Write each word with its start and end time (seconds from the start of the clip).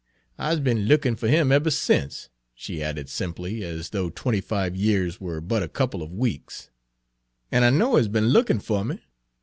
"I's 0.39 0.59
be'n 0.59 0.87
lookin' 0.87 1.15
fer 1.15 1.27
'im 1.27 1.51
eber 1.51 1.69
sence," 1.69 2.29
she 2.55 2.81
added 2.81 3.07
simply, 3.07 3.63
as 3.63 3.91
though 3.91 4.09
twenty 4.09 4.41
five 4.41 4.75
years 4.75 5.21
were 5.21 5.41
but 5.41 5.61
a 5.61 5.67
couple 5.69 6.01
of 6.01 6.11
weeks, 6.11 6.71
"an' 7.51 7.63
I 7.63 7.69
knows 7.69 7.99
he 7.99 8.03
's 8.05 8.07
be'n 8.07 8.29
lookin' 8.29 8.59
fer 8.61 8.83
me. 8.83 9.01